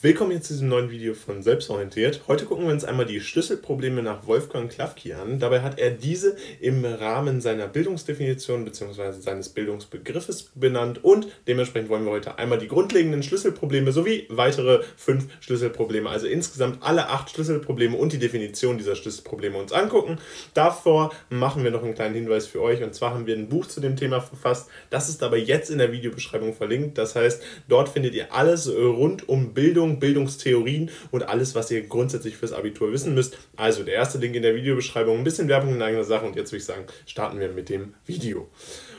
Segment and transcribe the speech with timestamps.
[0.00, 2.20] Willkommen hier zu diesem neuen Video von Selbstorientiert.
[2.28, 5.40] Heute gucken wir uns einmal die Schlüsselprobleme nach Wolfgang Klafki an.
[5.40, 9.20] Dabei hat er diese im Rahmen seiner Bildungsdefinition bzw.
[9.20, 15.26] seines Bildungsbegriffes benannt und dementsprechend wollen wir heute einmal die grundlegenden Schlüsselprobleme sowie weitere fünf
[15.40, 20.18] Schlüsselprobleme, also insgesamt alle acht Schlüsselprobleme und die Definition dieser Schlüsselprobleme uns angucken.
[20.54, 23.66] Davor machen wir noch einen kleinen Hinweis für euch und zwar haben wir ein Buch
[23.66, 24.68] zu dem Thema verfasst.
[24.90, 26.98] Das ist aber jetzt in der Videobeschreibung verlinkt.
[26.98, 31.82] Das heißt, dort findet ihr alles rund um Bildung Bildung, Bildungstheorien und alles, was ihr
[31.82, 33.38] grundsätzlich fürs Abitur wissen müsst.
[33.56, 36.50] Also der erste Link in der Videobeschreibung, ein bisschen Werbung in eigener Sache und jetzt
[36.50, 38.48] würde ich sagen, starten wir mit dem Video.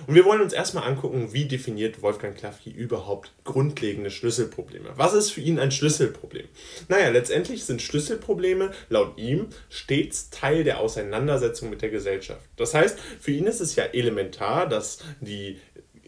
[0.08, 4.90] Und wir wollen uns erstmal angucken, wie definiert Wolfgang Klafki überhaupt grundlegende Schlüsselprobleme.
[4.96, 6.48] Was ist für ihn ein Schlüsselproblem?
[6.88, 12.42] Naja, letztendlich sind Schlüsselprobleme laut ihm stets Teil der Auseinandersetzung mit der Gesellschaft.
[12.56, 15.58] Das heißt, für ihn ist es ja elementar, dass die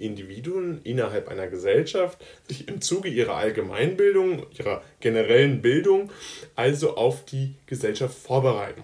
[0.02, 6.12] Individuen innerhalb einer Gesellschaft sich im Zuge ihrer Allgemeinbildung, ihrer generellen Bildung
[6.56, 8.84] also auf die Gesellschaft vorbereiten.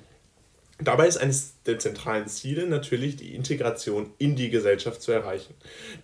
[0.80, 5.56] Dabei ist eines der zentralen Ziele natürlich die Integration in die Gesellschaft zu erreichen.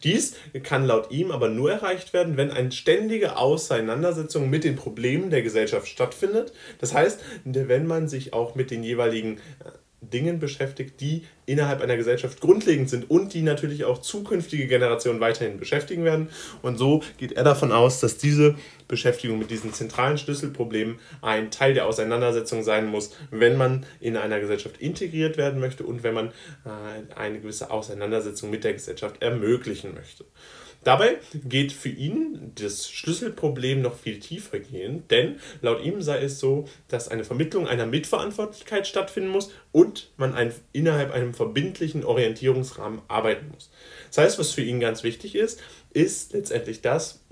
[0.04, 5.30] Dies kann laut ihm aber nur erreicht werden, wenn eine ständige Auseinandersetzung mit den Problemen
[5.30, 6.54] der Gesellschaft stattfindet.
[6.80, 9.70] Das heißt, wenn man sich auch mit den jeweiligen äh,
[10.14, 15.60] Dingen beschäftigt, die innerhalb einer Gesellschaft grundlegend sind und die natürlich auch zukünftige Generationen weiterhin
[15.60, 16.30] beschäftigen werden.
[16.62, 18.56] Und so geht er davon aus, dass diese
[18.88, 24.40] Beschäftigung mit diesen zentralen Schlüsselproblemen ein Teil der Auseinandersetzung sein muss, wenn man in einer
[24.40, 29.94] Gesellschaft integriert werden möchte und wenn man äh, eine gewisse Auseinandersetzung mit der Gesellschaft ermöglichen
[29.94, 30.26] möchte.
[30.84, 36.40] Dabei geht für ihn das Schlüsselproblem noch viel tiefer gehen, denn laut ihm sei es
[36.40, 43.02] so, dass eine Vermittlung einer Mitverantwortlichkeit stattfinden muss und man ein, innerhalb einem verbindlichen Orientierungsrahmen
[43.08, 43.72] arbeiten muss.
[44.08, 45.62] Das heißt, was für ihn ganz wichtig ist,
[45.94, 47.24] ist letztendlich das,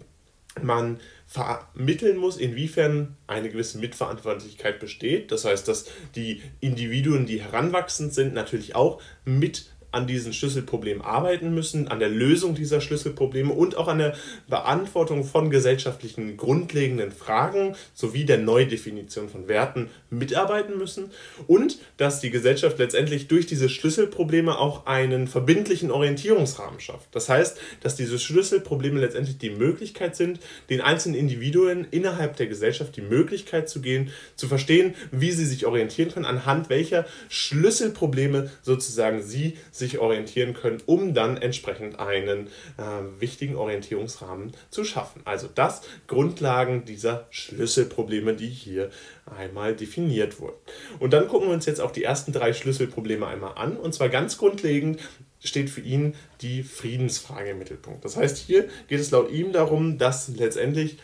[0.61, 5.31] man vermitteln muss, inwiefern eine gewisse Mitverantwortlichkeit besteht.
[5.31, 11.53] Das heißt, dass die Individuen, die heranwachsend sind, natürlich auch mit an diesen Schlüsselproblemen arbeiten
[11.53, 14.15] müssen, an der Lösung dieser Schlüsselprobleme und auch an der
[14.47, 21.11] Beantwortung von gesellschaftlichen grundlegenden Fragen sowie der Neudefinition von Werten mitarbeiten müssen
[21.47, 27.07] und dass die Gesellschaft letztendlich durch diese Schlüsselprobleme auch einen verbindlichen Orientierungsrahmen schafft.
[27.11, 32.95] Das heißt, dass diese Schlüsselprobleme letztendlich die Möglichkeit sind, den einzelnen Individuen innerhalb der Gesellschaft
[32.95, 39.21] die Möglichkeit zu gehen, zu verstehen, wie sie sich orientieren können, anhand welcher Schlüsselprobleme sozusagen
[39.21, 42.47] sie sich orientieren können, um dann entsprechend einen
[42.77, 45.21] äh, wichtigen Orientierungsrahmen zu schaffen.
[45.25, 48.89] Also das Grundlagen dieser Schlüsselprobleme, die hier
[49.25, 50.57] einmal definiert wurden.
[50.99, 53.75] Und dann gucken wir uns jetzt auch die ersten drei Schlüsselprobleme einmal an.
[53.75, 55.01] Und zwar ganz grundlegend
[55.43, 58.05] steht für ihn die Friedensfrage im Mittelpunkt.
[58.05, 60.97] Das heißt, hier geht es laut ihm darum, dass letztendlich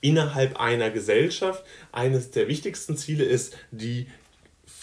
[0.00, 4.06] innerhalb einer Gesellschaft eines der wichtigsten Ziele ist, die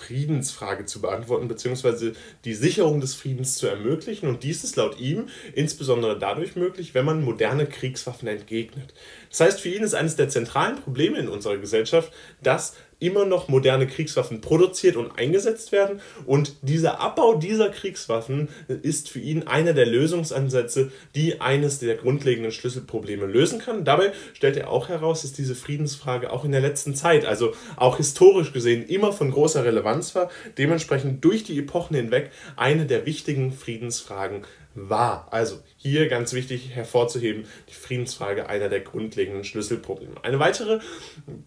[0.02, 2.14] Friedensfrage zu beantworten, beziehungsweise
[2.46, 4.28] die Sicherung des Friedens zu ermöglichen.
[4.28, 8.94] Und dies ist laut ihm insbesondere dadurch möglich, wenn man moderne Kriegswaffen entgegnet.
[9.30, 12.12] Das heißt, für ihn ist eines der zentralen Probleme in unserer Gesellschaft,
[12.42, 16.00] dass immer noch moderne Kriegswaffen produziert und eingesetzt werden.
[16.26, 22.52] Und dieser Abbau dieser Kriegswaffen ist für ihn einer der Lösungsansätze, die eines der grundlegenden
[22.52, 23.84] Schlüsselprobleme lösen kann.
[23.84, 27.98] Dabei stellt er auch heraus, dass diese Friedensfrage auch in der letzten Zeit, also auch
[27.98, 30.30] historisch gesehen, immer von großer Relevanz war.
[30.58, 34.44] Dementsprechend durch die Epochen hinweg eine der wichtigen Friedensfragen
[34.74, 35.28] war.
[35.32, 40.24] Also hier ganz wichtig hervorzuheben, die Friedensfrage einer der grundlegenden Schlüsselprobleme.
[40.24, 40.80] Eine weitere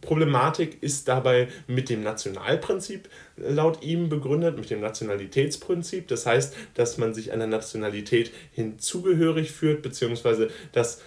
[0.01, 6.09] Problematik ist dabei mit dem Nationalprinzip laut ihm begründet, mit dem Nationalitätsprinzip.
[6.09, 11.01] Das heißt, dass man sich einer Nationalität hinzugehörig führt, beziehungsweise dass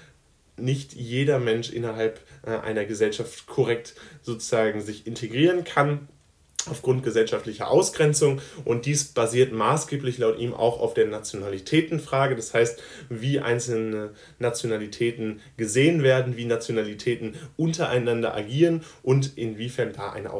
[0.60, 6.08] nicht jeder Mensch innerhalb äh, einer Gesellschaft korrekt sozusagen sich integrieren kann
[6.70, 12.82] aufgrund gesellschaftlicher Ausgrenzung und dies basiert maßgeblich laut ihm auch auf der Nationalitätenfrage, das heißt,
[13.10, 20.31] wie einzelne Nationalitäten gesehen werden, wie Nationalitäten untereinander agieren und inwiefern da eine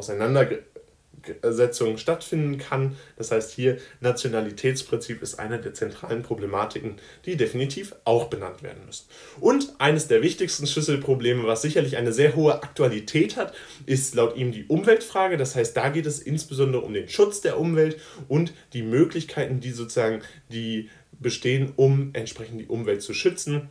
[1.42, 2.96] Auseinandersetzung Setzung stattfinden kann.
[3.16, 9.06] Das heißt, hier Nationalitätsprinzip ist eine der zentralen Problematiken, die definitiv auch benannt werden müssen.
[9.40, 13.54] Und eines der wichtigsten Schlüsselprobleme, was sicherlich eine sehr hohe Aktualität hat,
[13.86, 15.36] ist laut ihm die Umweltfrage.
[15.36, 19.70] Das heißt, da geht es insbesondere um den Schutz der Umwelt und die Möglichkeiten, die
[19.70, 20.88] sozusagen die
[21.20, 23.70] bestehen, um entsprechend die Umwelt zu schützen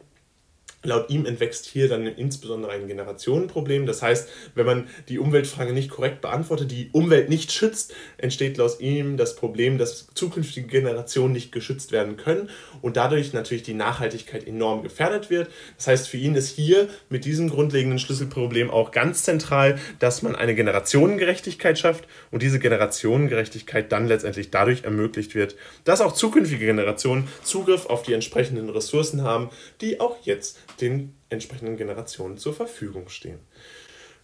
[0.87, 3.85] Laut ihm entwächst hier dann insbesondere ein Generationenproblem.
[3.85, 8.79] Das heißt, wenn man die Umweltfrage nicht korrekt beantwortet, die Umwelt nicht schützt, entsteht laut
[8.79, 12.49] ihm das Problem, dass zukünftige Generationen nicht geschützt werden können
[12.81, 15.49] und dadurch natürlich die Nachhaltigkeit enorm gefährdet wird.
[15.75, 20.37] Das heißt, für ihn ist hier mit diesem grundlegenden Schlüsselproblem auch ganz zentral, dass man
[20.37, 27.27] eine Generationengerechtigkeit schafft und diese Generationengerechtigkeit dann letztendlich dadurch ermöglicht wird, dass auch zukünftige Generationen
[27.43, 29.49] Zugriff auf die entsprechenden Ressourcen haben,
[29.81, 33.39] die auch jetzt den entsprechenden Generationen zur Verfügung stehen.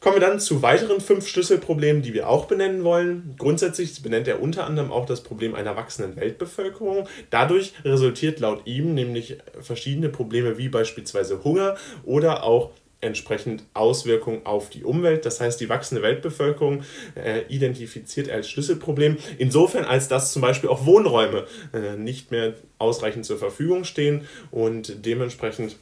[0.04, 3.36] Kommen wir dann zu weiteren fünf Schlüsselproblemen, die wir auch benennen wollen.
[3.38, 7.08] Grundsätzlich benennt er unter anderem auch das Problem einer wachsenden Weltbevölkerung.
[7.30, 14.70] Dadurch resultiert laut ihm nämlich verschiedene Probleme wie beispielsweise Hunger oder auch entsprechend Auswirkungen auf
[14.70, 15.26] die Umwelt.
[15.26, 16.84] Das heißt, die wachsende Weltbevölkerung
[17.16, 19.18] äh, identifiziert er als Schlüsselproblem.
[19.38, 25.06] Insofern, als dass zum Beispiel auch Wohnräume äh, nicht mehr ausreichend zur Verfügung stehen und
[25.06, 25.78] dementsprechend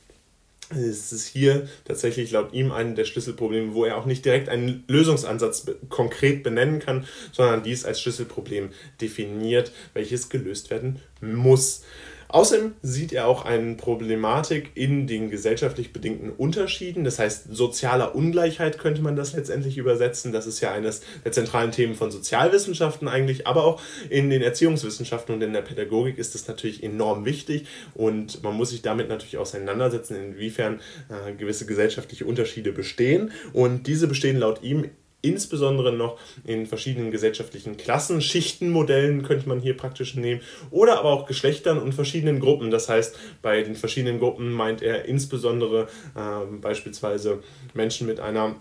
[0.75, 4.83] ist es hier tatsächlich laut ihm ein der Schlüsselprobleme, wo er auch nicht direkt einen
[4.87, 8.69] Lösungsansatz konkret benennen kann, sondern dies als Schlüsselproblem
[8.99, 11.83] definiert, welches gelöst werden muss.
[12.31, 18.77] Außerdem sieht er auch eine Problematik in den gesellschaftlich bedingten Unterschieden, das heißt sozialer Ungleichheit
[18.77, 20.31] könnte man das letztendlich übersetzen.
[20.31, 25.35] Das ist ja eines der zentralen Themen von Sozialwissenschaften eigentlich, aber auch in den Erziehungswissenschaften
[25.35, 29.37] und in der Pädagogik ist das natürlich enorm wichtig und man muss sich damit natürlich
[29.37, 30.79] auseinandersetzen, inwiefern
[31.09, 33.31] äh, gewisse gesellschaftliche Unterschiede bestehen.
[33.53, 34.89] Und diese bestehen laut ihm
[35.21, 41.25] insbesondere noch in verschiedenen gesellschaftlichen Klassen, Schichtenmodellen könnte man hier praktisch nehmen, oder aber auch
[41.27, 42.71] Geschlechtern und verschiedenen Gruppen.
[42.71, 48.55] Das heißt, bei den verschiedenen Gruppen meint er insbesondere äh, beispielsweise Menschen mit einer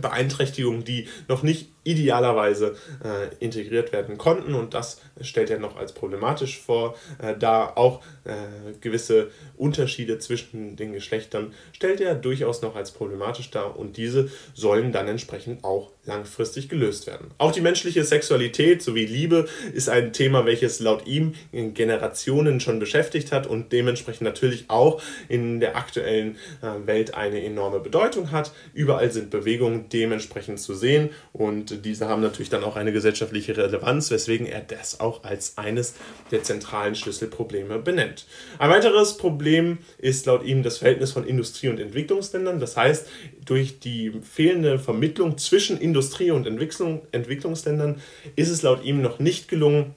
[0.00, 4.54] Beeinträchtigungen, die noch nicht idealerweise äh, integriert werden konnten.
[4.54, 8.32] Und das stellt er noch als problematisch vor, äh, da auch äh,
[8.80, 13.78] gewisse Unterschiede zwischen den Geschlechtern stellt er durchaus noch als problematisch dar.
[13.78, 17.30] Und diese sollen dann entsprechend auch langfristig gelöst werden.
[17.38, 23.32] Auch die menschliche Sexualität sowie Liebe ist ein Thema, welches laut ihm Generationen schon beschäftigt
[23.32, 28.52] hat und dementsprechend natürlich auch in der aktuellen äh, Welt eine enorme Bedeutung hat.
[28.74, 34.10] Überall sind Bewegungen dementsprechend zu sehen und diese haben natürlich dann auch eine gesellschaftliche Relevanz,
[34.10, 35.94] weswegen er das auch als eines
[36.30, 38.26] der zentralen Schlüsselprobleme benennt.
[38.58, 42.60] Ein weiteres Problem ist laut ihm das Verhältnis von Industrie- und Entwicklungsländern.
[42.60, 43.06] Das heißt,
[43.44, 48.00] durch die fehlende Vermittlung zwischen Industrie- und Entwicklung, Entwicklungsländern
[48.34, 49.94] ist es laut ihm noch nicht gelungen,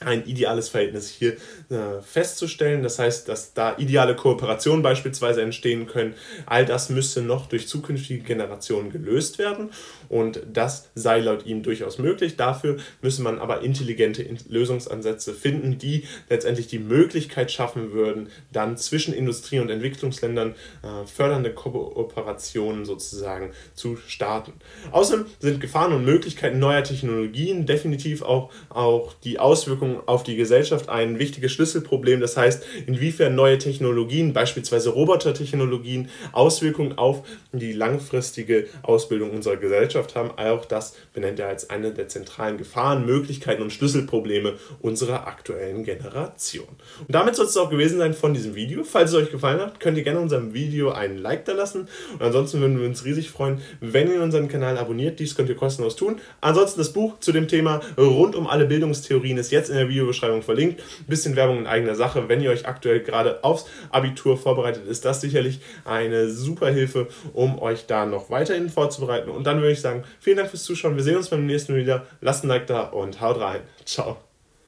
[0.00, 1.34] ein ideales Verhältnis hier
[1.68, 2.82] äh, festzustellen.
[2.82, 6.14] Das heißt, dass da ideale Kooperationen beispielsweise entstehen können.
[6.46, 9.70] All das müsste noch durch zukünftige Generationen gelöst werden
[10.08, 12.36] und das sei laut ihm durchaus möglich.
[12.36, 19.12] Dafür müsse man aber intelligente Lösungsansätze finden, die letztendlich die Möglichkeit schaffen würden, dann zwischen
[19.12, 24.52] Industrie- und Entwicklungsländern äh, fördernde Kooperationen sozusagen zu starten.
[24.92, 30.36] Außerdem sind Gefahren und Möglichkeiten neuer Technologien definitiv auch, auch die Auswirkungen Auswirkungen auf die
[30.36, 32.20] Gesellschaft ein wichtiges Schlüsselproblem.
[32.20, 37.22] Das heißt, inwiefern neue Technologien, beispielsweise Robotertechnologien, Auswirkungen auf
[37.52, 40.30] die langfristige Ausbildung unserer Gesellschaft haben.
[40.36, 46.68] Auch das benennt er als eine der zentralen Gefahren, Möglichkeiten und Schlüsselprobleme unserer aktuellen Generation.
[47.00, 48.84] Und damit soll es auch gewesen sein von diesem Video.
[48.84, 51.88] Falls es euch gefallen hat, könnt ihr gerne unserem Video einen Like da lassen.
[52.12, 55.18] Und ansonsten würden wir uns riesig freuen, wenn ihr unseren Kanal abonniert.
[55.20, 56.20] Dies könnt ihr kostenlos tun.
[56.40, 60.42] Ansonsten das Buch zu dem Thema rund um alle Bildungstheorien ist jetzt in der Videobeschreibung
[60.42, 60.80] verlinkt.
[60.80, 62.28] Ein bisschen Werbung in eigener Sache.
[62.28, 67.60] Wenn ihr euch aktuell gerade aufs Abitur vorbereitet, ist das sicherlich eine super Hilfe, um
[67.60, 69.30] euch da noch weiterhin vorzubereiten.
[69.30, 70.96] Und dann würde ich sagen, vielen Dank fürs Zuschauen.
[70.96, 72.06] Wir sehen uns beim nächsten Mal wieder.
[72.20, 73.60] Lasst ein Like da und haut rein.
[73.84, 74.29] Ciao.